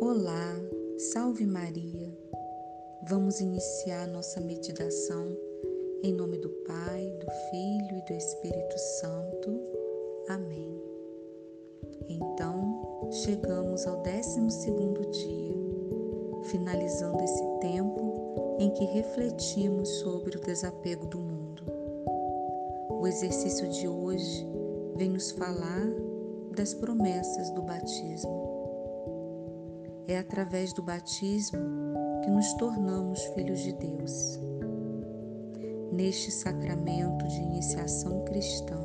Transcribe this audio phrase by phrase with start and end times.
[0.00, 0.54] Olá,
[1.12, 2.16] salve Maria.
[3.08, 5.36] Vamos iniciar nossa meditação
[6.02, 9.60] em nome do Pai, do Filho e do Espírito Santo.
[10.28, 10.80] Amém.
[12.08, 14.40] Então, chegamos ao 12
[15.10, 15.54] dia,
[16.44, 21.62] finalizando esse tempo em que refletimos sobre o desapego do mundo.
[23.00, 24.46] O exercício de hoje
[24.96, 25.86] vem nos falar
[26.56, 28.45] das promessas do batismo.
[30.08, 31.58] É através do batismo
[32.22, 34.38] que nos tornamos filhos de Deus.
[35.92, 38.78] Neste sacramento de iniciação cristã,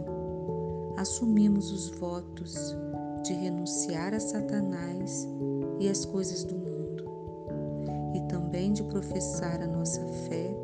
[0.98, 2.76] assumimos os votos
[3.24, 5.28] de renunciar a Satanás
[5.80, 7.06] e as coisas do mundo,
[8.16, 10.56] e também de professar a nossa fé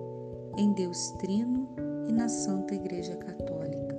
[0.58, 1.70] em Deus Trino
[2.10, 3.96] e na Santa Igreja Católica.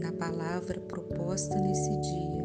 [0.00, 2.44] Na palavra proposta nesse dia,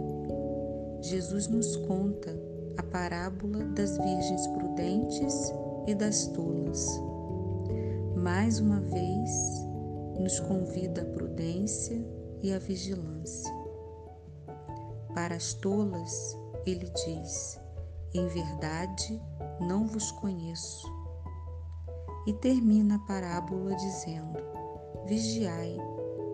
[1.02, 2.34] Jesus nos conta
[2.78, 5.54] a parábola das virgens prudentes
[5.88, 6.88] e das tolas.
[8.16, 9.32] Mais uma vez,
[10.20, 12.06] nos convida à prudência
[12.42, 13.52] e à vigilância.
[15.14, 17.60] Para as tolas, ele diz:
[18.14, 19.22] Em verdade,
[19.60, 20.92] não vos conheço.
[22.26, 24.40] E termina a parábola dizendo:
[25.06, 25.78] Vigiai,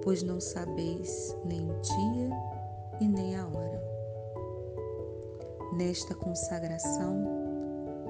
[0.03, 2.29] pois não sabeis nem o dia
[3.01, 3.68] e nem a hora.
[5.80, 7.23] Nesta consagração,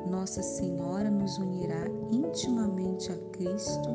[0.09, 3.89] Nossa Senhora nos unirá intimamente a Cristo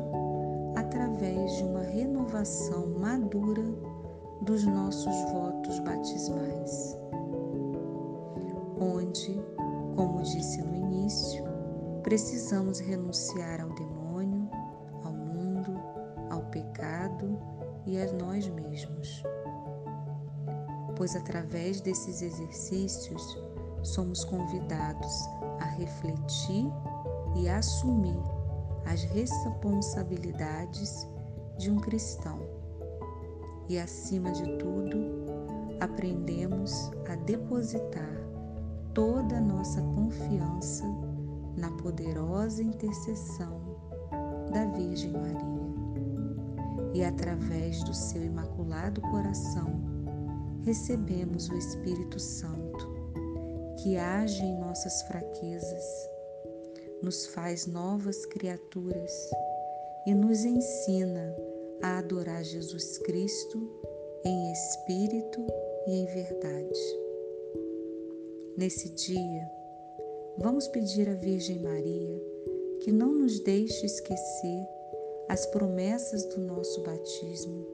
[0.77, 3.63] através de uma renovação madura
[4.43, 6.97] dos nossos votos batismais,
[8.79, 9.43] onde,
[9.97, 11.43] como disse no início,
[12.01, 14.49] precisamos renunciar ao demônio,
[15.03, 15.77] ao mundo,
[16.29, 17.37] ao pecado
[17.85, 19.21] e a nós mesmos.
[20.95, 23.37] Pois através desses exercícios
[23.85, 25.29] somos convidados
[25.59, 26.65] a refletir
[27.35, 28.19] e assumir
[28.85, 31.07] as responsabilidades
[31.57, 32.39] de um cristão.
[33.67, 34.97] E, acima de tudo,
[35.79, 38.15] aprendemos a depositar
[38.93, 40.85] toda a nossa confiança
[41.57, 43.59] na poderosa intercessão
[44.51, 45.55] da Virgem Maria.
[46.93, 49.83] E através do seu imaculado coração,
[50.63, 52.94] recebemos o Espírito Santo
[53.77, 56.09] que age em nossas fraquezas,
[57.01, 59.29] nos faz novas criaturas
[60.05, 61.35] e nos ensina
[61.81, 63.69] a adorar Jesus Cristo
[64.23, 65.45] em espírito
[65.87, 67.05] e em verdade.
[68.57, 69.51] Nesse dia,
[70.37, 72.21] vamos pedir à Virgem Maria
[72.81, 74.67] que não nos deixe esquecer
[75.27, 77.65] as promessas do nosso batismo,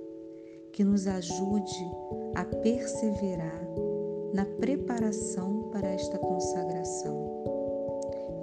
[0.71, 1.91] que nos ajude
[2.35, 3.90] a perseverar
[4.33, 7.43] na preparação para esta consagração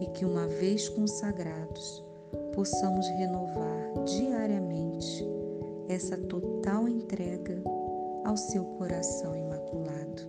[0.00, 2.04] e que, uma vez consagrados,
[2.54, 5.26] possamos renovar diariamente
[5.88, 7.62] essa total entrega
[8.25, 10.22] ao seu coração imaculado.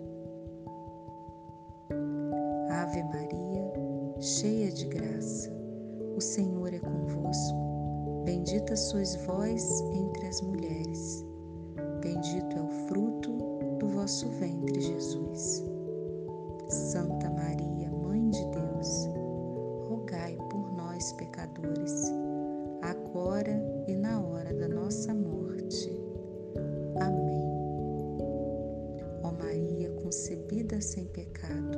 [2.70, 3.74] Ave Maria,
[4.20, 5.52] cheia de graça,
[6.16, 7.58] o Senhor é convosco.
[8.24, 11.26] Bendita sois vós entre as mulheres.
[12.02, 13.49] Bendito é o fruto
[14.09, 15.64] do vosso ventre, Jesus.
[16.68, 19.08] Santa Maria, Mãe de Deus,
[19.88, 22.12] rogai por nós, pecadores,
[22.81, 25.92] agora e na hora da nossa morte.
[27.00, 27.52] Amém.
[29.24, 31.78] Ó Maria, concebida sem pecado,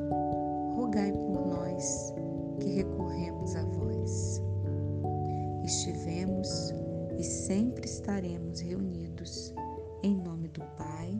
[0.75, 2.13] rogai por nós
[2.61, 4.41] que recorremos a vós.
[5.65, 6.73] Estivemos
[7.17, 9.53] e sempre estaremos reunidos
[10.01, 11.19] em nome do Pai